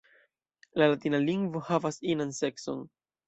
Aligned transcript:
La 0.81 0.87
latina 0.93 1.19
lingvo 1.25 1.63
havas 1.69 2.01
inan 2.15 2.35
sekson. 2.41 2.85